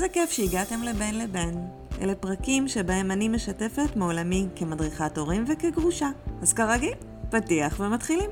[0.00, 1.66] איזה כיף שהגעתם לבין לבין.
[2.00, 6.10] אלה פרקים שבהם אני משתפת מעולמי כמדריכת הורים וכגרושה.
[6.42, 6.92] אז כרגיל,
[7.30, 8.30] פתיח ומתחילים.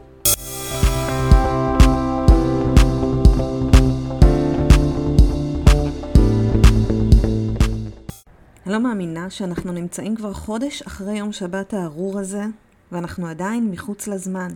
[8.67, 12.43] אני לא מאמינה שאנחנו נמצאים כבר חודש אחרי יום שבת הארור הזה,
[12.93, 14.51] ואנחנו עדיין מחוץ לזמן.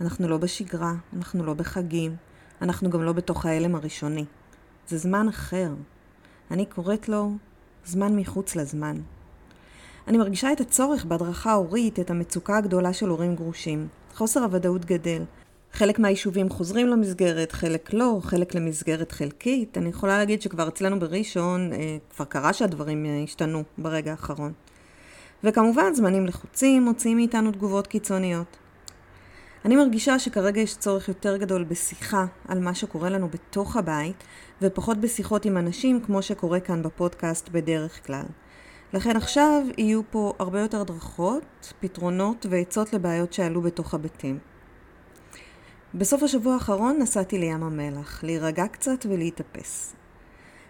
[0.00, 2.16] אנחנו לא בשגרה, אנחנו לא בחגים,
[2.62, 4.24] אנחנו גם לא בתוך ההלם הראשוני.
[4.88, 5.68] זה זמן אחר.
[6.50, 7.32] אני קוראת לו
[7.84, 8.96] זמן מחוץ לזמן.
[10.08, 13.88] אני מרגישה את הצורך בהדרכה הורית, את המצוקה הגדולה של הורים גרושים.
[14.14, 15.22] חוסר הוודאות גדל.
[15.72, 19.78] חלק מהיישובים חוזרים למסגרת, חלק לא, חלק למסגרת חלקית.
[19.78, 24.52] אני יכולה להגיד שכבר אצלנו בראשון, אה, כבר קרה שהדברים אה, השתנו ברגע האחרון.
[25.44, 28.56] וכמובן, זמנים לחוצים מוציאים מאיתנו תגובות קיצוניות.
[29.64, 34.24] אני מרגישה שכרגע יש צורך יותר גדול בשיחה על מה שקורה לנו בתוך הבית,
[34.62, 38.24] ופחות בשיחות עם אנשים כמו שקורה כאן בפודקאסט בדרך כלל.
[38.92, 44.38] לכן עכשיו יהיו פה הרבה יותר הדרכות, פתרונות ועצות לבעיות שעלו בתוך הבתים.
[45.94, 49.94] בסוף השבוע האחרון נסעתי לים המלח, להירגע קצת ולהתאפס.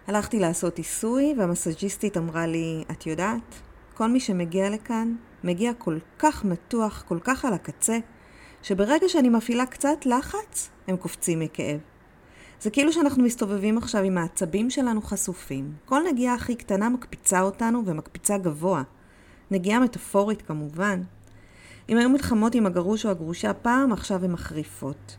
[0.07, 3.55] הלכתי לעשות עיסוי והמסאג'יסטית אמרה לי, את יודעת,
[3.93, 7.97] כל מי שמגיע לכאן מגיע כל כך מתוח, כל כך על הקצה,
[8.63, 11.90] שברגע שאני מפעילה קצת לחץ, הם קופצים מכאב.
[12.61, 15.73] זה כאילו שאנחנו מסתובבים עכשיו עם העצבים שלנו חשופים.
[15.85, 18.83] כל נגיעה הכי קטנה מקפיצה אותנו ומקפיצה גבוה.
[19.51, 21.01] נגיעה מטאפורית כמובן.
[21.89, 25.17] אם היו מלחמות עם הגרוש או הגרושה פעם, עכשיו הן מחריפות.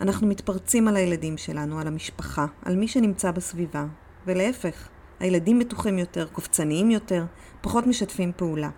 [0.00, 3.86] אנחנו מתפרצים על הילדים שלנו, על המשפחה, על מי שנמצא בסביבה.
[4.26, 4.88] ולהפך,
[5.20, 7.24] הילדים מתוחים יותר, קופצניים יותר,
[7.60, 8.70] פחות משתפים פעולה.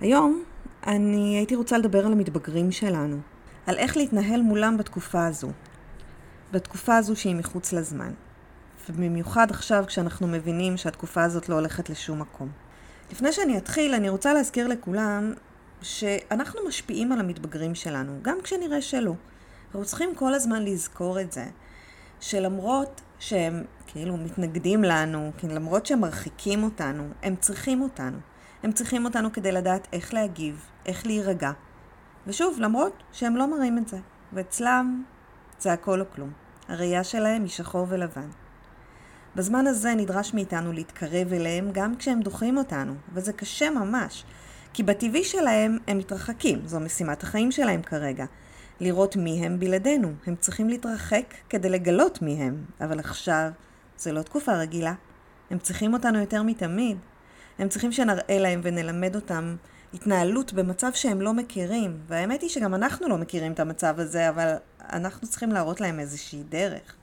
[0.00, 0.42] היום
[0.86, 3.16] אני הייתי רוצה לדבר על המתבגרים שלנו,
[3.66, 5.48] על איך להתנהל מולם בתקופה הזו.
[6.52, 8.12] בתקופה הזו שהיא מחוץ לזמן.
[8.88, 12.48] ובמיוחד עכשיו כשאנחנו מבינים שהתקופה הזאת לא הולכת לשום מקום.
[13.12, 15.32] לפני שאני אתחיל, אני רוצה להזכיר לכולם
[15.82, 19.14] שאנחנו משפיעים על המתבגרים שלנו, גם כשנראה שלא.
[19.66, 21.46] אנחנו צריכים כל הזמן לזכור את זה,
[22.20, 28.18] שלמרות שהם כאילו מתנגדים לנו, כן, למרות שהם מרחיקים אותנו, הם צריכים אותנו.
[28.62, 31.52] הם צריכים אותנו כדי לדעת איך להגיב, איך להירגע.
[32.26, 33.98] ושוב, למרות שהם לא מראים את זה,
[34.32, 35.04] ואצלם
[35.58, 36.41] זה הכל או כלום.
[36.72, 38.28] הראייה שלהם היא שחור ולבן.
[39.36, 44.24] בזמן הזה נדרש מאיתנו להתקרב אליהם גם כשהם דוחים אותנו, וזה קשה ממש,
[44.72, 48.24] כי בטבעי שלהם הם מתרחקים, זו משימת החיים שלהם כרגע.
[48.80, 53.50] לראות מי הם בלעדינו, הם צריכים להתרחק כדי לגלות מי הם, אבל עכשיו
[53.96, 54.94] זה לא תקופה רגילה.
[55.50, 56.98] הם צריכים אותנו יותר מתמיד.
[57.58, 59.56] הם צריכים שנראה להם ונלמד אותם
[59.94, 64.54] התנהלות במצב שהם לא מכירים, והאמת היא שגם אנחנו לא מכירים את המצב הזה, אבל
[64.92, 66.94] אנחנו צריכים להראות להם איזושהי דרך.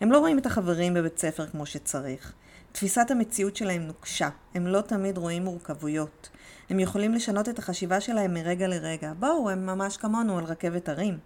[0.00, 2.32] הם לא רואים את החברים בבית ספר כמו שצריך.
[2.72, 6.28] תפיסת המציאות שלהם נוקשה, הם לא תמיד רואים מורכבויות.
[6.70, 9.12] הם יכולים לשנות את החשיבה שלהם מרגע לרגע.
[9.18, 11.18] בואו, הם ממש כמונו על רכבת הרים.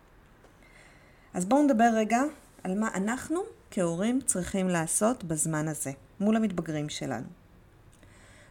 [1.34, 2.22] אז בואו נדבר רגע
[2.65, 7.38] על מה אנחנו כהורים צריכים לעשות בזמן הזה, מול המתבגרים שלנו.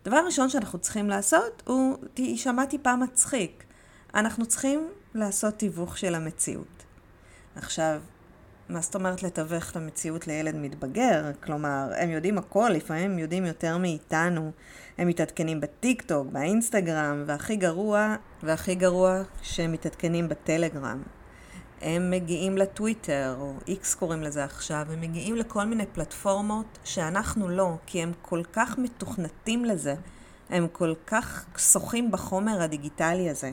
[0.08, 3.64] דבר ראשון שאנחנו צריכים לעשות הוא, יישמע טיפה מצחיק.
[4.16, 6.84] אנחנו צריכים לעשות תיווך של המציאות.
[7.56, 8.02] עכשיו,
[8.70, 11.32] מה זאת אומרת לתווך את המציאות לילד מתבגר?
[11.44, 14.52] כלומר, הם יודעים הכל, לפעמים הם יודעים יותר מאיתנו.
[14.98, 21.04] הם מתעדכנים בטיק טוק, באינסטגרם, והכי גרוע, והכי גרוע, שהם מתעדכנים בטלגרם.
[21.82, 27.74] הם מגיעים לטוויטר, או איקס קוראים לזה עכשיו, הם מגיעים לכל מיני פלטפורמות שאנחנו לא,
[27.86, 29.96] כי הם כל כך מתוכנתים לזה,
[30.50, 33.52] הם כל כך שוחים בחומר הדיגיטלי הזה.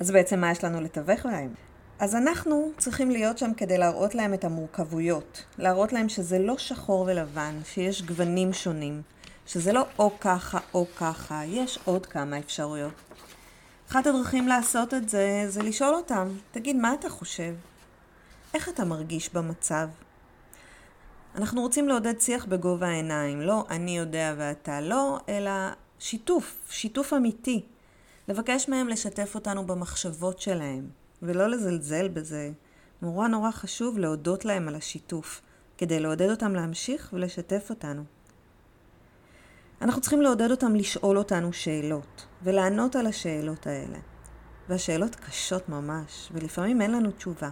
[0.00, 1.54] אז בעצם מה יש לנו לתווך להם?
[1.98, 7.00] אז אנחנו צריכים להיות שם כדי להראות להם את המורכבויות, להראות להם שזה לא שחור
[7.00, 9.02] ולבן, שיש גוונים שונים,
[9.46, 13.05] שזה לא או ככה או ככה, יש עוד כמה אפשרויות.
[13.90, 17.54] אחת הדרכים לעשות את זה, זה לשאול אותם, תגיד, מה אתה חושב?
[18.54, 19.88] איך אתה מרגיש במצב?
[21.34, 25.50] אנחנו רוצים לעודד שיח בגובה העיניים, לא אני יודע ואתה לא, אלא
[25.98, 27.64] שיתוף, שיתוף אמיתי.
[28.28, 30.88] לבקש מהם לשתף אותנו במחשבות שלהם,
[31.22, 32.50] ולא לזלזל בזה.
[33.02, 35.40] נורא נורא חשוב להודות להם על השיתוף,
[35.78, 38.15] כדי לעודד אותם להמשיך ולשתף אותנו.
[39.82, 43.98] אנחנו צריכים לעודד אותם לשאול אותנו שאלות, ולענות על השאלות האלה.
[44.68, 47.48] והשאלות קשות ממש, ולפעמים אין לנו תשובה.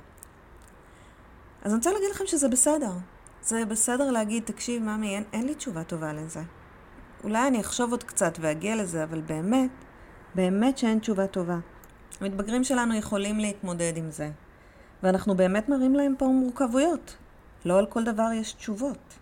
[1.63, 2.91] אז אני רוצה להגיד לכם שזה בסדר.
[3.43, 6.43] זה בסדר להגיד, תקשיב, ממי, אין, אין לי תשובה טובה לזה.
[7.25, 9.71] אולי אני אחשוב עוד קצת ואגיע לזה, אבל באמת,
[10.35, 11.59] באמת שאין תשובה טובה.
[12.21, 14.31] המתבגרים שלנו יכולים להתמודד עם זה,
[15.03, 17.17] ואנחנו באמת מראים להם פה מורכבויות.
[17.65, 19.15] לא על כל דבר יש תשובות.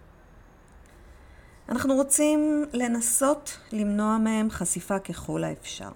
[1.72, 5.88] אנחנו רוצים לנסות למנוע מהם חשיפה ככל האפשר.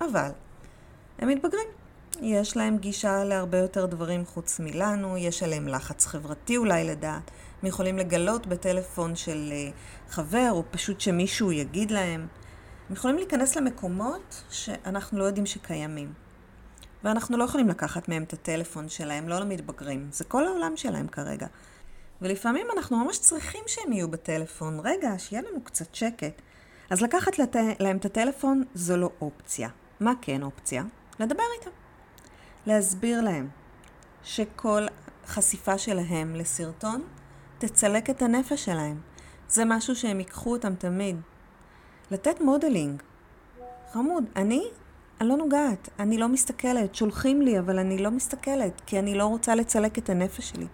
[0.00, 0.30] אבל
[1.18, 1.68] הם מתבגרים.
[2.20, 7.30] יש להם גישה להרבה יותר דברים חוץ מלנו, יש עליהם לחץ חברתי אולי לדעת.
[7.62, 9.70] הם יכולים לגלות בטלפון של אה,
[10.10, 12.26] חבר, או פשוט שמישהו יגיד להם.
[12.88, 16.12] הם יכולים להיכנס למקומות שאנחנו לא יודעים שקיימים.
[17.04, 20.08] ואנחנו לא יכולים לקחת מהם את הטלפון שלהם, לא למתבגרים.
[20.12, 21.46] זה כל העולם שלהם כרגע.
[22.22, 24.80] ולפעמים אנחנו ממש צריכים שהם יהיו בטלפון.
[24.84, 26.42] רגע, שיהיה לנו קצת שקט.
[26.90, 27.56] אז לקחת לת...
[27.80, 29.68] להם את הטלפון זו לא אופציה.
[30.00, 30.82] מה כן אופציה?
[31.20, 31.70] לדבר איתם.
[32.66, 33.48] להסביר להם
[34.24, 34.86] שכל
[35.26, 37.02] חשיפה שלהם לסרטון
[37.58, 39.00] תצלק את הנפש שלהם.
[39.48, 41.16] זה משהו שהם ייקחו אותם תמיד.
[42.10, 43.02] לתת modeling.
[43.92, 44.62] חמוד, אני?
[45.20, 46.94] אני לא נוגעת, אני לא מסתכלת.
[46.94, 50.66] שולחים לי, אבל אני לא מסתכלת, כי אני לא רוצה לצלק את הנפש שלי.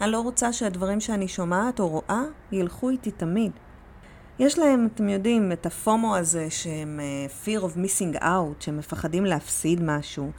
[0.00, 3.52] אני לא רוצה שהדברים שאני שומעת או רואה ילכו איתי תמיד.
[4.38, 8.78] יש להם, אתם יודעים, את ה FOMO הזה שהם uh, fear of missing out, שהם
[8.78, 10.30] מפחדים להפסיד משהו.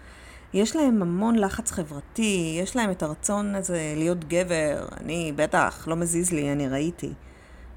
[0.54, 5.96] יש להם המון לחץ חברתי, יש להם את הרצון הזה להיות גבר, אני בטח, לא
[5.96, 7.13] מזיז לי, אני ראיתי.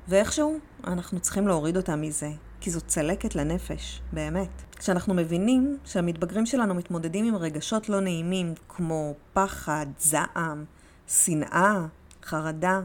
[0.09, 4.63] ואיכשהו, אנחנו צריכים להוריד אותם מזה, כי זו צלקת לנפש, באמת.
[4.77, 10.65] כשאנחנו מבינים שהמתבגרים שלנו מתמודדים עם רגשות לא נעימים, כמו פחד, זעם,
[11.09, 11.87] שנאה,
[12.23, 12.81] חרדה,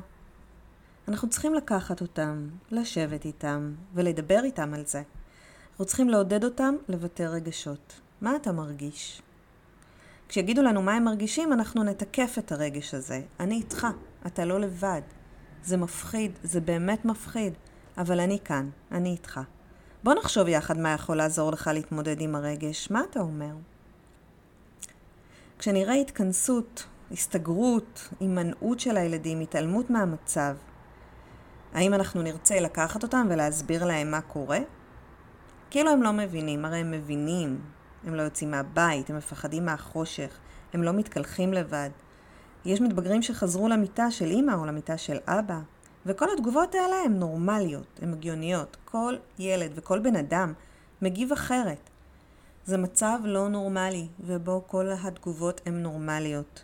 [1.08, 5.02] אנחנו צריכים לקחת אותם, לשבת איתם ולדבר איתם על זה.
[5.72, 8.00] אנחנו צריכים לעודד אותם לבטא רגשות.
[8.22, 9.22] מה אתה מרגיש?
[10.30, 13.22] כשיגידו לנו מה הם מרגישים, אנחנו נתקף את הרגש הזה.
[13.40, 13.88] אני איתך,
[14.28, 15.02] אתה לא לבד.
[15.64, 17.54] זה מפחיד, זה באמת מפחיד,
[17.98, 19.40] אבל אני כאן, אני איתך.
[20.04, 22.92] בוא נחשוב יחד מה יכול לעזור לך להתמודד עם הרגש.
[22.92, 23.54] מה אתה אומר?
[25.60, 30.56] כשנראה התכנסות, הסתגרות, הימנעות של הילדים, התעלמות מהמצב,
[31.74, 34.60] האם אנחנו נרצה לקחת אותם ולהסביר להם מה קורה?
[35.70, 37.62] כאילו הם לא מבינים, הרי הם מבינים.
[38.08, 40.38] הם לא יוצאים מהבית, הם מפחדים מהחושך,
[40.74, 41.90] הם לא מתקלחים לבד.
[42.66, 45.60] יש מתבגרים שחזרו למיטה של אימא או למיטה של אבא,
[46.06, 48.78] וכל התגובות האלה הן נורמליות, הן הגיוניות.
[48.86, 50.54] כל ילד וכל בן אדם
[51.02, 51.90] מגיב אחרת.
[52.66, 56.64] זה מצב לא נורמלי, ובו כל התגובות הן נורמליות.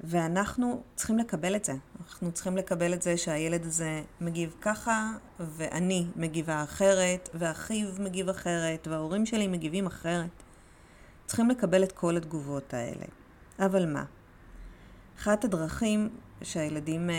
[0.00, 1.72] ואנחנו צריכים לקבל את זה.
[2.08, 5.10] אנחנו צריכים לקבל את זה שהילד הזה מגיב ככה,
[5.40, 10.42] ואני מגיבה אחרת, ואחיו מגיב אחרת, וההורים שלי מגיבים אחרת.
[11.26, 13.04] צריכים לקבל את כל התגובות האלה.
[13.58, 14.04] אבל מה?
[15.18, 16.08] אחת הדרכים
[16.42, 17.12] שהילדים uh,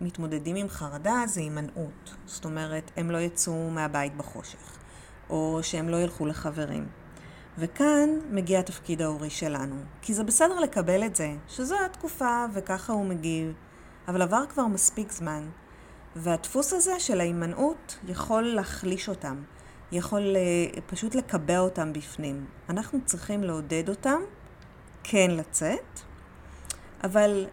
[0.00, 2.14] מתמודדים עם חרדה זה הימנעות.
[2.26, 4.78] זאת אומרת, הם לא יצאו מהבית בחושך,
[5.30, 6.88] או שהם לא ילכו לחברים.
[7.58, 9.76] וכאן מגיע התפקיד ההורי שלנו.
[10.02, 13.52] כי זה בסדר לקבל את זה, שזו התקופה וככה הוא מגיב,
[14.08, 15.48] אבל עבר כבר מספיק זמן.
[16.16, 19.42] והדפוס הזה של ההימנעות יכול להחליש אותם,
[19.92, 22.46] יכול uh, פשוט לקבע אותם בפנים.
[22.68, 24.20] אנחנו צריכים לעודד אותם
[25.02, 26.00] כן לצאת,
[27.04, 27.46] אבל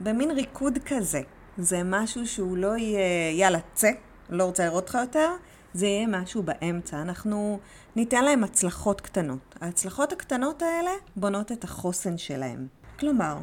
[0.00, 1.20] במין ריקוד כזה.
[1.58, 3.90] זה משהו שהוא לא יהיה, יאללה, צא,
[4.28, 5.30] לא רוצה לראות אותך יותר,
[5.76, 7.02] זה יהיה משהו באמצע.
[7.02, 7.58] אנחנו
[7.96, 9.56] ניתן להם הצלחות קטנות.
[9.60, 12.66] ההצלחות הקטנות האלה בונות את החוסן שלהם.
[12.98, 13.36] כלומר,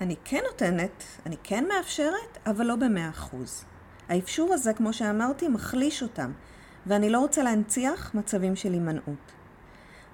[0.00, 3.64] אני כן נותנת, אני כן מאפשרת, אבל לא במאה אחוז.
[4.08, 6.32] האפשור הזה, כמו שאמרתי, מחליש אותם,
[6.86, 9.32] ואני לא רוצה להנציח מצבים של הימנעות.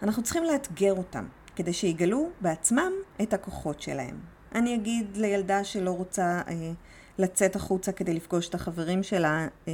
[0.02, 1.26] אנחנו צריכים לאתגר אותם,
[1.56, 2.92] כדי שיגלו בעצמם
[3.22, 4.20] את הכוחות שלהם.
[4.54, 6.72] אני אגיד לילדה שלא רוצה אה,
[7.18, 9.72] לצאת החוצה כדי לפגוש את החברים שלה, אה,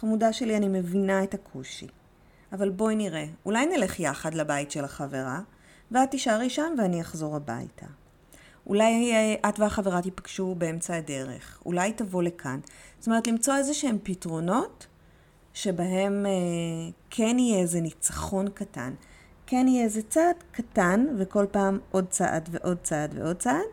[0.00, 1.86] חמודה שלי, אני מבינה את הקושי.
[2.52, 5.40] אבל בואי נראה, אולי נלך יחד לבית של החברה,
[5.90, 7.86] ואת תישארי שם ואני אחזור הביתה.
[8.66, 12.60] אולי אה, את והחברה תיפגשו באמצע הדרך, אולי תבוא לכאן.
[12.98, 14.86] זאת אומרת, למצוא איזה שהם פתרונות
[15.54, 16.30] שבהם אה,
[17.10, 18.94] כן יהיה איזה ניצחון קטן.
[19.46, 23.66] כן יהיה איזה צעד קטן, וכל פעם עוד צעד ועוד צעד ועוד צעד,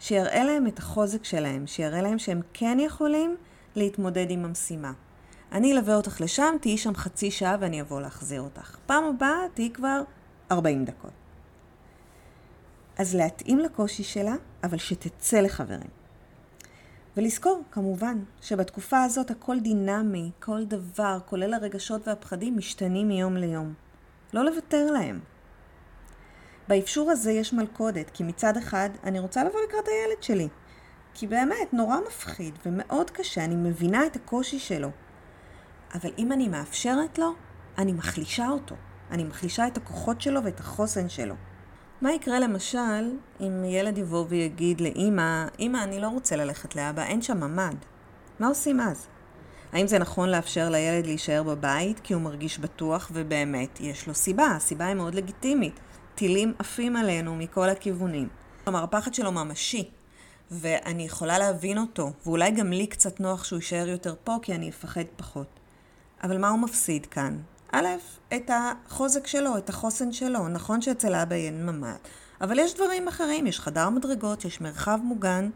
[0.00, 3.36] שיראה להם את החוזק שלהם, שיראה להם שהם כן יכולים
[3.76, 4.92] להתמודד עם המשימה.
[5.52, 8.76] אני אלווה אותך לשם, תהיי שם חצי שעה ואני אבוא להחזיר אותך.
[8.86, 10.02] פעם הבאה תהיי כבר
[10.50, 11.10] 40 דקות.
[12.98, 15.90] אז להתאים לקושי שלה, אבל שתצא לחברים.
[17.16, 23.74] ולזכור, כמובן, שבתקופה הזאת הכל דינמי, כל דבר, כולל הרגשות והפחדים, משתנים מיום ליום.
[24.32, 25.20] לא לוותר להם.
[26.68, 30.48] באפשור הזה יש מלכודת, כי מצד אחד אני רוצה לבוא לקראת הילד שלי.
[31.14, 34.88] כי באמת, נורא מפחיד ומאוד קשה, אני מבינה את הקושי שלו.
[35.94, 37.32] אבל אם אני מאפשרת לו,
[37.78, 38.74] אני מחלישה אותו.
[39.10, 41.34] אני מחלישה את הכוחות שלו ואת החוסן שלו.
[42.00, 47.22] מה יקרה למשל אם ילד יבוא ויגיד לאימא, אימא, אני לא רוצה ללכת לאבא, אין
[47.22, 47.76] שם ממ"ד.
[48.38, 49.06] מה עושים אז?
[49.72, 54.46] האם זה נכון לאפשר לילד להישאר בבית כי הוא מרגיש בטוח, ובאמת, יש לו סיבה,
[54.46, 55.80] הסיבה היא מאוד לגיטימית.
[56.14, 58.28] טילים עפים עלינו מכל הכיוונים.
[58.64, 59.90] כלומר, הפחד שלו ממשי,
[60.50, 64.70] ואני יכולה להבין אותו, ואולי גם לי קצת נוח שהוא יישאר יותר פה, כי אני
[64.70, 65.61] אפחד פחות.
[66.22, 67.38] אבל מה הוא מפסיד כאן?
[67.72, 67.86] א',
[68.34, 70.48] את החוזק שלו, את החוסן שלו.
[70.48, 71.96] נכון שאצל אבא אין ממ"ד,
[72.40, 75.50] אבל יש דברים אחרים, יש חדר מדרגות, יש מרחב מוגן.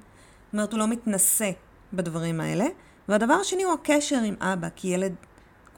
[0.47, 1.51] זאת אומרת, הוא לא מתנשא
[1.93, 2.67] בדברים האלה.
[3.09, 5.15] והדבר השני הוא הקשר עם אבא, כי ילד,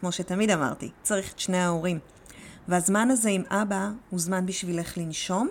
[0.00, 1.98] כמו שתמיד אמרתי, צריך את שני ההורים.
[2.68, 5.48] והזמן הזה עם אבא הוא זמן בשבילך לנשום,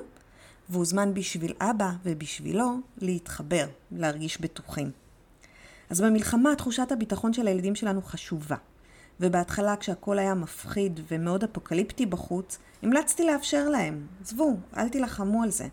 [0.69, 4.91] והוא זמן בשביל אבא ובשבילו להתחבר, להרגיש בטוחים.
[5.89, 8.55] אז במלחמה תחושת הביטחון של הילדים שלנו חשובה.
[9.19, 14.07] ובהתחלה כשהכל היה מפחיד ומאוד אפוקליפטי בחוץ, המלצתי לאפשר להם.
[14.21, 15.67] עזבו, אל תילחמו על זה.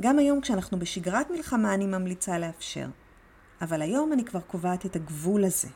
[0.00, 2.86] גם היום כשאנחנו בשגרת מלחמה אני ממליצה לאפשר.
[3.60, 5.68] אבל היום אני כבר קובעת את הגבול הזה.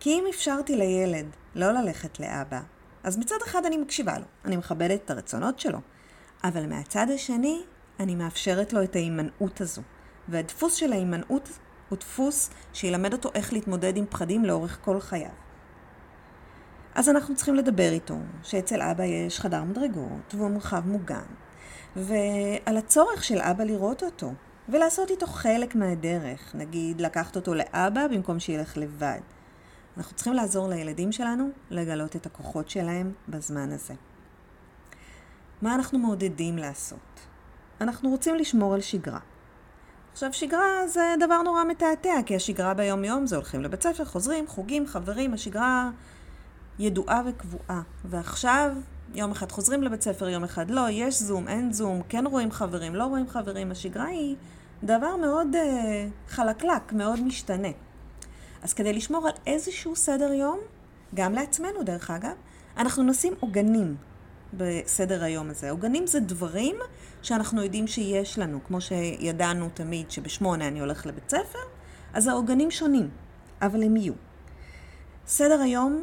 [0.00, 2.60] כי אם אפשרתי לילד לא ללכת לאבא,
[3.04, 5.78] אז מצד אחד אני מקשיבה לו, אני מכבדת את הרצונות שלו,
[6.44, 7.62] אבל מהצד השני,
[8.00, 9.82] אני מאפשרת לו את ההימנעות הזו.
[10.28, 11.48] והדפוס של ההימנעות
[11.88, 15.45] הוא דפוס שילמד אותו איך להתמודד עם פחדים לאורך כל חייו.
[16.96, 21.24] אז אנחנו צריכים לדבר איתו, שאצל אבא יש חדר מדרגות והוא מרחב מוגן,
[21.96, 24.32] ועל הצורך של אבא לראות אותו,
[24.68, 29.20] ולעשות איתו חלק מהדרך, נגיד לקחת אותו לאבא במקום שילך לבד.
[29.96, 33.94] אנחנו צריכים לעזור לילדים שלנו לגלות את הכוחות שלהם בזמן הזה.
[35.62, 37.20] מה אנחנו מעודדים לעשות?
[37.80, 39.20] אנחנו רוצים לשמור על שגרה.
[40.12, 44.86] עכשיו, שגרה זה דבר נורא מתעתע, כי השגרה ביום-יום זה הולכים לבית ספר, חוזרים, חוגים,
[44.86, 45.90] חברים, השגרה
[46.78, 47.82] ידועה וקבועה.
[48.04, 48.72] ועכשיו,
[49.14, 52.94] יום אחד חוזרים לבית ספר, יום אחד לא, יש זום, אין זום, כן רואים חברים,
[52.94, 54.36] לא רואים חברים, השגרה היא
[54.84, 55.58] דבר מאוד uh,
[56.28, 57.68] חלקלק, מאוד משתנה.
[58.62, 60.58] אז כדי לשמור על איזשהו סדר יום,
[61.14, 62.34] גם לעצמנו דרך אגב,
[62.76, 63.96] אנחנו נשים עוגנים
[64.54, 65.70] בסדר היום הזה.
[65.70, 66.76] עוגנים זה דברים
[67.22, 71.58] שאנחנו יודעים שיש לנו, כמו שידענו תמיד שבשמונה אני הולך לבית ספר,
[72.14, 73.08] אז העוגנים שונים,
[73.62, 74.12] אבל הם יהיו.
[75.26, 76.02] סדר היום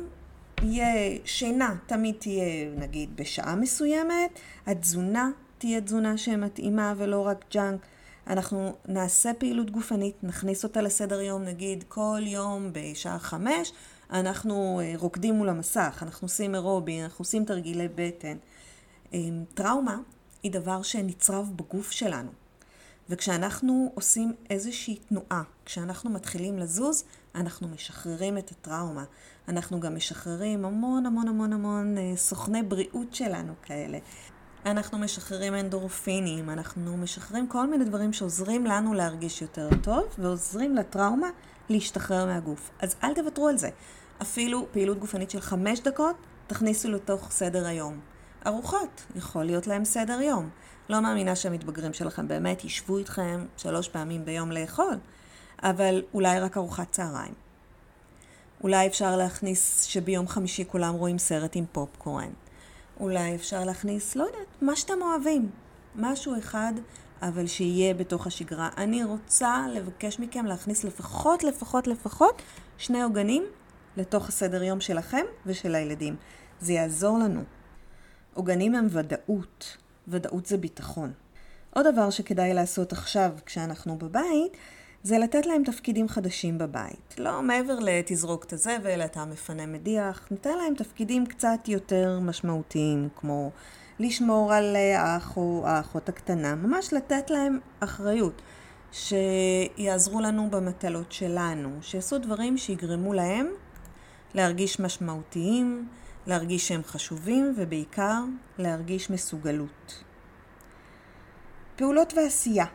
[0.63, 7.81] יהיה, שינה תמיד תהיה נגיד בשעה מסוימת, התזונה תהיה תזונה שמתאימה ולא רק ג'אנק.
[8.27, 13.71] אנחנו נעשה פעילות גופנית, נכניס אותה לסדר יום, נגיד כל יום בשעה חמש,
[14.11, 18.37] אנחנו אה, רוקדים מול המסך, אנחנו עושים אירובי, אנחנו עושים תרגילי בטן.
[19.13, 19.97] אמ, טראומה
[20.43, 22.31] היא דבר שנצרב בגוף שלנו.
[23.09, 27.03] וכשאנחנו עושים איזושהי תנועה, כשאנחנו מתחילים לזוז,
[27.35, 29.03] אנחנו משחררים את הטראומה.
[29.47, 33.97] אנחנו גם משחררים המון המון המון המון אה, סוכני בריאות שלנו כאלה.
[34.65, 41.27] אנחנו משחררים אנדורפינים, אנחנו משחררים כל מיני דברים שעוזרים לנו להרגיש יותר טוב ועוזרים לטראומה
[41.69, 42.71] להשתחרר מהגוף.
[42.79, 43.69] אז אל תוותרו על זה.
[44.21, 46.15] אפילו פעילות גופנית של חמש דקות,
[46.47, 47.99] תכניסו לתוך סדר היום.
[48.47, 50.49] ארוחות, יכול להיות להם סדר יום.
[50.89, 54.97] לא מאמינה שהמתבגרים שלכם באמת ישבו איתכם שלוש פעמים ביום לאכול,
[55.63, 57.33] אבל אולי רק ארוחת צהריים.
[58.63, 62.29] אולי אפשר להכניס שביום חמישי כולם רואים סרט עם פופקורן.
[62.99, 65.49] אולי אפשר להכניס, לא יודעת, מה שאתם אוהבים.
[65.95, 66.73] משהו אחד,
[67.21, 68.69] אבל שיהיה בתוך השגרה.
[68.77, 72.41] אני רוצה לבקש מכם להכניס לפחות, לפחות, לפחות
[72.77, 73.43] שני עוגנים
[73.97, 76.15] לתוך הסדר יום שלכם ושל הילדים.
[76.59, 77.43] זה יעזור לנו.
[78.33, 79.77] עוגנים הם ודאות.
[80.07, 81.13] ודאות זה ביטחון.
[81.75, 84.57] עוד דבר שכדאי לעשות עכשיו כשאנחנו בבית,
[85.03, 87.15] זה לתת להם תפקידים חדשים בבית.
[87.17, 93.51] לא מעבר ל"תזרוק את הזבל", "אתה מפנה מדיח", ניתן להם תפקידים קצת יותר משמעותיים, כמו
[93.99, 98.41] לשמור על האח או האחות הקטנה, ממש לתת להם אחריות,
[98.91, 103.47] שיעזרו לנו במטלות שלנו, שיעשו דברים שיגרמו להם
[104.33, 105.87] להרגיש משמעותיים,
[106.27, 108.23] להרגיש שהם חשובים, ובעיקר
[108.57, 110.03] להרגיש מסוגלות.
[111.75, 112.65] פעולות ועשייה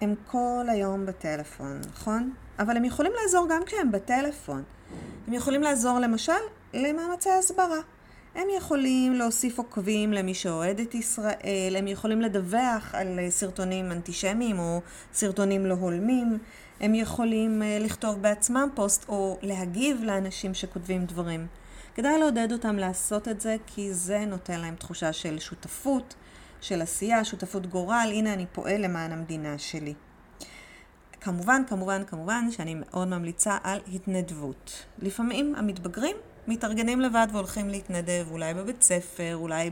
[0.00, 2.32] הם כל היום בטלפון, נכון?
[2.58, 4.62] אבל הם יכולים לעזור גם כשהם בטלפון.
[5.28, 6.32] הם יכולים לעזור למשל
[6.74, 7.80] למאמצי הסברה.
[8.34, 14.80] הם יכולים להוסיף עוקבים למי שאוהד את ישראל, הם יכולים לדווח על סרטונים אנטישמיים או
[15.12, 16.38] סרטונים לא הולמים,
[16.80, 21.46] הם יכולים אה, לכתוב בעצמם פוסט או להגיב לאנשים שכותבים דברים.
[21.94, 26.14] כדאי לעודד אותם לעשות את זה כי זה נותן להם תחושה של שותפות,
[26.60, 29.94] של עשייה, שותפות גורל, הנה אני פועל למען המדינה שלי.
[31.20, 34.84] כמובן, כמובן, כמובן שאני מאוד ממליצה על התנדבות.
[34.98, 36.16] לפעמים המתבגרים
[36.48, 39.70] מתארגנים לבד והולכים להתנדב, אולי בבית ספר, אולי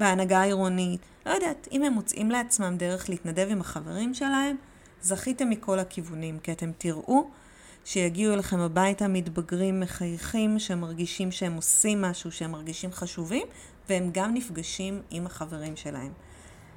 [0.00, 1.00] בהנהגה העירונית.
[1.26, 4.56] לא יודעת, אם הם מוצאים לעצמם דרך להתנדב עם החברים שלהם,
[5.02, 7.30] זכיתם מכל הכיוונים, כי אתם תראו
[7.84, 13.46] שיגיעו אליכם הביתה מתבגרים, מחייכים, שמרגישים שהם עושים משהו, שהם מרגישים חשובים,
[13.88, 16.12] והם גם נפגשים עם החברים שלהם.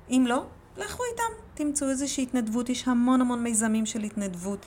[0.10, 0.46] אם לא,
[0.78, 4.66] לכו איתם, תמצאו איזושהי התנדבות, יש המון המון מיזמים של התנדבות,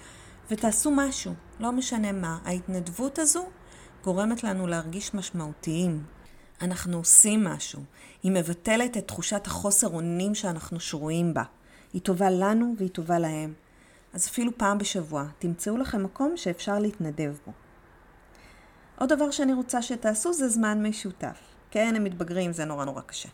[0.50, 2.38] ותעשו משהו, לא משנה מה.
[2.44, 3.46] ההתנדבות הזו
[4.04, 6.02] גורמת לנו להרגיש משמעותיים.
[6.62, 7.82] אנחנו עושים משהו.
[8.22, 11.42] היא מבטלת את תחושת החוסר אונים שאנחנו שרויים בה.
[11.92, 13.54] היא טובה לנו והיא טובה להם.
[14.12, 17.52] אז אפילו פעם בשבוע, תמצאו לכם מקום שאפשר להתנדב בו.
[18.98, 21.47] עוד דבר שאני רוצה שתעשו זה זמן משותף.
[21.70, 23.28] כן, הם מתבגרים, זה נורא נורא קשה.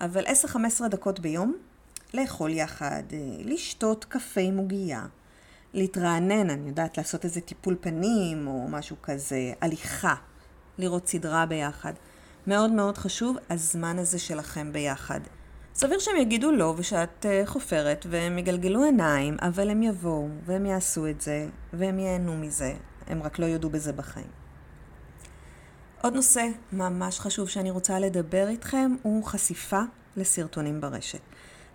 [0.00, 1.56] אבל 10-15 דקות ביום,
[2.14, 5.06] לאכול יחד, אה, לשתות קפה עם עוגייה,
[5.74, 10.14] להתרענן, אני יודעת, לעשות איזה טיפול פנים או משהו כזה, הליכה,
[10.78, 11.92] לראות סדרה ביחד.
[12.46, 15.20] מאוד מאוד חשוב הזמן הזה שלכם ביחד.
[15.74, 21.06] סביר שהם יגידו לא ושאת uh, חופרת והם יגלגלו עיניים, אבל הם יבואו והם יעשו
[21.06, 22.74] את זה והם ייהנו מזה,
[23.06, 24.45] הם רק לא יודו בזה בחיים.
[26.02, 29.80] עוד נושא ממש חשוב שאני רוצה לדבר איתכם הוא חשיפה
[30.16, 31.20] לסרטונים ברשת.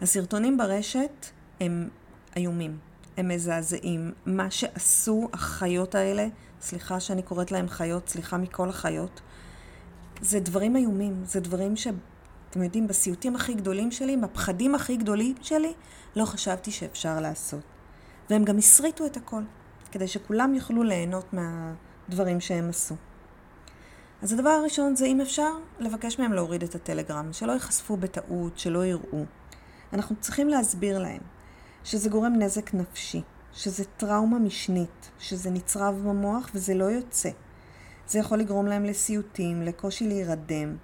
[0.02, 1.26] הסרטונים ברשת
[1.60, 1.90] הם
[2.36, 2.78] איומים,
[3.18, 4.12] הם מזעזעים.
[4.26, 6.28] מה שעשו החיות האלה,
[6.62, 9.22] סליחה שאני קוראת להם חיות, סליחה מכל החיות,
[10.22, 11.88] זה דברים איומים, זה דברים ש...
[12.50, 15.74] אתם יודעים, בסיוטים הכי גדולים שלי, בפחדים הכי גדולים שלי,
[16.16, 17.64] לא חשבתי שאפשר לעשות.
[18.30, 19.42] והם גם הסריטו את הכל,
[19.92, 22.96] כדי שכולם יוכלו ליהנות מהדברים שהם עשו.
[24.22, 28.86] אז הדבר הראשון זה אם אפשר, לבקש מהם להוריד את הטלגרם, שלא ייחשפו בטעות, שלא
[28.86, 29.26] יראו.
[29.94, 31.22] אנחנו צריכים להסביר להם
[31.84, 33.22] שזה גורם נזק נפשי,
[33.54, 37.30] שזה טראומה משנית, שזה נצרב במוח וזה לא יוצא.
[38.08, 40.78] זה יכול לגרום להם לסיוטים, לקושי להירדם.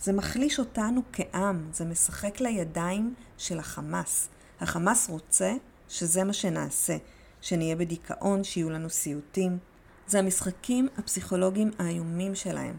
[0.00, 4.28] זה מחליש אותנו כעם, זה משחק לידיים של החמאס.
[4.60, 5.52] החמאס רוצה
[5.88, 6.96] שזה מה שנעשה,
[7.40, 9.58] שנהיה בדיכאון, שיהיו לנו סיוטים.
[10.06, 12.76] זה המשחקים הפסיכולוגיים האיומים שלהם.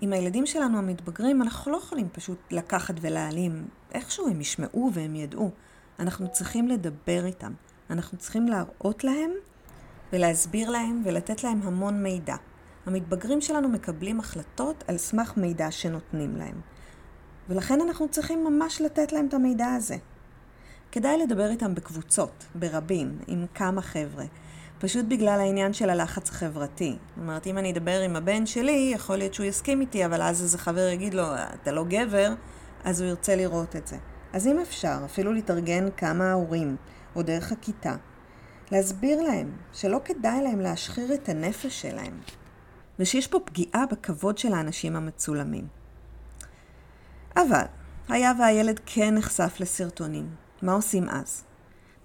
[0.00, 3.68] עם הילדים שלנו המתבגרים, אנחנו לא יכולים פשוט לקחת ולהעלים.
[3.92, 5.50] איכשהו הם ישמעו והם ידעו.
[5.98, 7.52] אנחנו צריכים לדבר איתם.
[7.90, 9.30] אנחנו צריכים להראות להם
[10.12, 12.36] ולהסביר להם ולתת להם המון מידע.
[12.86, 16.60] המתבגרים שלנו מקבלים החלטות על סמך מידע שנותנים להם.
[17.48, 19.96] ולכן אנחנו צריכים ממש לתת להם את המידע הזה.
[20.92, 24.24] כדאי לדבר איתם בקבוצות, ברבים, עם כמה חבר'ה.
[24.78, 26.96] פשוט בגלל העניין של הלחץ החברתי.
[27.08, 30.42] זאת אומרת, אם אני אדבר עם הבן שלי, יכול להיות שהוא יסכים איתי, אבל אז
[30.42, 32.34] איזה חבר יגיד לו, אתה לא גבר,
[32.84, 33.96] אז הוא ירצה לראות את זה.
[34.32, 36.76] אז אם אפשר, אפילו להתארגן כמה הורים,
[37.16, 37.96] או דרך הכיתה,
[38.72, 42.20] להסביר להם שלא כדאי להם להשחיר את הנפש שלהם,
[42.98, 45.66] ושיש פה פגיעה בכבוד של האנשים המצולמים.
[47.36, 47.64] אבל,
[48.08, 50.28] היה והילד כן נחשף לסרטונים,
[50.62, 51.44] מה עושים אז?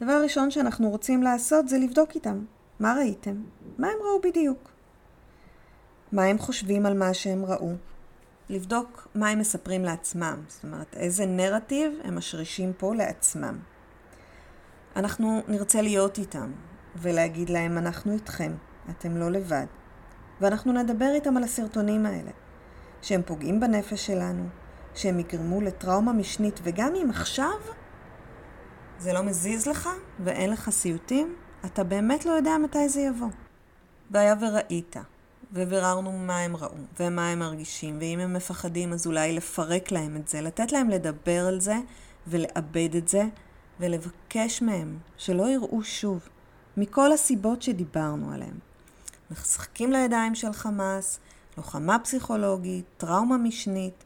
[0.02, 2.46] דבר ראשון שאנחנו רוצים לעשות זה לבדוק איתם.
[2.84, 3.36] מה ראיתם?
[3.78, 4.72] מה הם ראו בדיוק?
[6.12, 7.72] מה הם חושבים על מה שהם ראו?
[8.50, 13.60] לבדוק מה הם מספרים לעצמם, זאת אומרת, איזה נרטיב הם משרישים פה לעצמם.
[14.96, 16.52] אנחנו נרצה להיות איתם
[16.96, 18.54] ולהגיד להם, אנחנו איתכם,
[18.90, 19.66] אתם לא לבד.
[20.42, 22.32] ואנחנו נדבר איתם על הסרטונים האלה,
[23.02, 24.44] שהם פוגעים בנפש שלנו,
[24.96, 27.58] שהם יגרמו לטראומה משנית, וגם אם עכשיו
[29.00, 33.30] זה לא מזיז לך ואין לך סיוטים, אתה באמת לא יודע מתי זה יבוא.
[34.12, 34.96] והיה וראית,
[35.54, 40.28] וביררנו מה הם ראו, ומה הם מרגישים, ואם הם מפחדים אז אולי לפרק להם את
[40.28, 41.76] זה, לתת להם לדבר על זה,
[42.28, 43.24] ולאבד את זה,
[43.80, 46.30] ולבקש מהם שלא יראו שוב,
[46.78, 48.58] מכל הסיבות שדיברנו עליהן.
[49.32, 51.20] משחקים לידיים של חמאס,
[51.58, 54.04] לוחמה פסיכולוגית, טראומה משנית,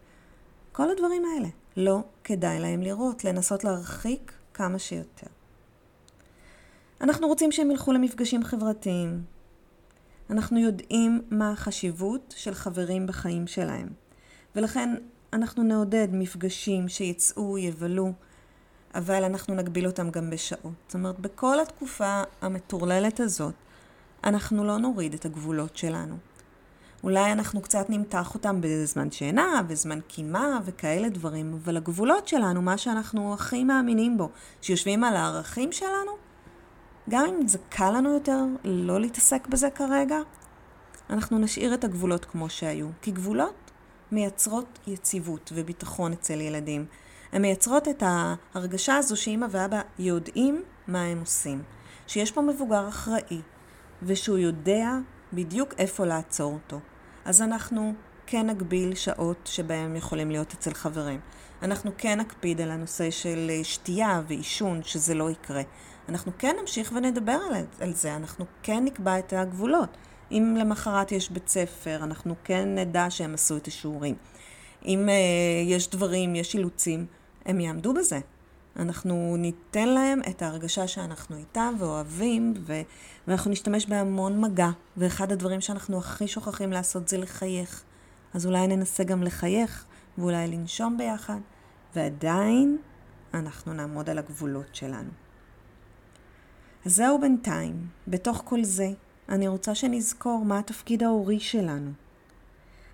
[0.71, 1.47] כל הדברים האלה.
[1.77, 5.27] לא כדאי להם לראות, לנסות להרחיק כמה שיותר.
[7.01, 9.23] אנחנו רוצים שהם ילכו למפגשים חברתיים.
[10.29, 13.89] אנחנו יודעים מה החשיבות של חברים בחיים שלהם.
[14.55, 14.95] ולכן
[15.33, 18.13] אנחנו נעודד מפגשים שיצאו, יבלו,
[18.95, 20.73] אבל אנחנו נגביל אותם גם בשעות.
[20.87, 23.53] זאת אומרת, בכל התקופה המטורללת הזאת,
[24.23, 26.17] אנחנו לא נוריד את הגבולות שלנו.
[27.03, 32.77] אולי אנחנו קצת נמתח אותם בזמן שינה, בזמן קימה וכאלה דברים, אבל הגבולות שלנו, מה
[32.77, 34.29] שאנחנו הכי מאמינים בו,
[34.61, 36.26] שיושבים על הערכים שלנו,
[37.09, 40.17] גם אם זה קל לנו יותר לא להתעסק בזה כרגע,
[41.09, 42.87] אנחנו נשאיר את הגבולות כמו שהיו.
[43.01, 43.71] כי גבולות
[44.11, 46.85] מייצרות יציבות וביטחון אצל ילדים.
[47.31, 51.63] הן מייצרות את ההרגשה הזו שאמא ואבא יודעים מה הם עושים.
[52.07, 53.41] שיש פה מבוגר אחראי,
[54.03, 54.89] ושהוא יודע
[55.33, 56.79] בדיוק איפה לעצור אותו.
[57.25, 57.93] אז אנחנו
[58.25, 61.19] כן נגביל שעות שבהם יכולים להיות אצל חברים.
[61.61, 65.61] אנחנו כן נקפיד על הנושא של שתייה ועישון, שזה לא יקרה.
[66.09, 67.39] אנחנו כן נמשיך ונדבר
[67.79, 69.97] על, זה, אנחנו כן נקבע את הגבולות.
[70.31, 74.15] אם למחרת יש בית ספר, אנחנו כן נדע שהם עשו את השיעורים.
[74.85, 77.05] אם uh, יש דברים, יש אילוצים,
[77.45, 78.19] הם יעמדו בזה.
[78.79, 82.81] אנחנו ניתן להם את ההרגשה שאנחנו איתם ואוהבים, ו-
[83.27, 84.69] ואנחנו נשתמש בהמון מגע.
[84.97, 87.83] ואחד הדברים שאנחנו הכי שוכחים לעשות זה לחייך.
[88.33, 89.85] אז אולי ננסה גם לחייך,
[90.17, 91.39] ואולי לנשום ביחד,
[91.95, 92.77] ועדיין
[93.33, 95.26] אנחנו נעמוד על הגבולות שלנו.
[96.87, 97.87] זהו בינתיים.
[98.07, 98.89] בתוך כל זה,
[99.29, 101.91] אני רוצה שנזכור מה התפקיד ההורי שלנו.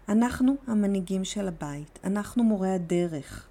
[0.09, 3.47] אנחנו המנהיגים של הבית, אנחנו מורי הדרך.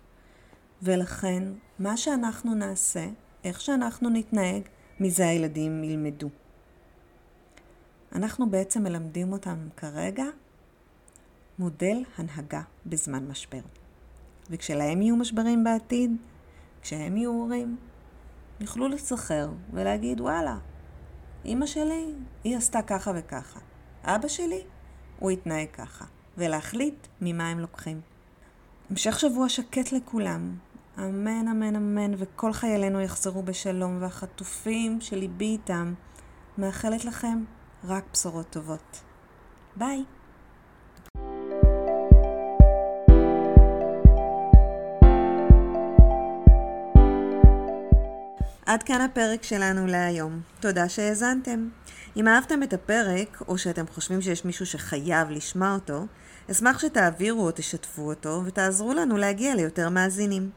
[0.83, 1.42] ולכן,
[1.78, 3.07] מה שאנחנו נעשה,
[3.44, 4.62] איך שאנחנו נתנהג,
[5.00, 6.28] מזה הילדים ילמדו.
[8.12, 10.24] אנחנו בעצם מלמדים אותם כרגע
[11.59, 13.62] מודל הנהגה בזמן משבר.
[14.50, 16.16] וכשלהם יהיו משברים בעתיד,
[16.83, 17.76] כשהם יהיו הורים,
[18.61, 20.57] יוכלו לסחר ולהגיד, וואלה,
[21.45, 23.61] אימא שלי, היא עשתה ככה וככה.
[24.05, 24.62] אבא שלי,
[25.19, 26.05] הוא התנהג ככה.
[26.38, 28.01] ולהחליט ממה הם לוקחים.
[28.91, 30.57] המשך שבוע שקט לכולם.
[30.99, 35.95] אמן, אמן, אמן, וכל חיילינו יחזרו בשלום, והחטופים שליבי איתם,
[36.59, 37.45] מאחלת לכם
[37.85, 39.03] רק בשורות טובות.
[39.77, 40.05] ביי.
[48.73, 50.41] עד כאן הפרק שלנו להיום.
[50.61, 51.69] תודה שהאזנתם.
[52.17, 56.07] אם אהבתם את הפרק, או שאתם חושבים שיש מישהו שחייב לשמוע אותו,
[56.51, 60.51] אשמח שתעבירו או תשתפו אותו, ותעזרו לנו להגיע ליותר מאזינים.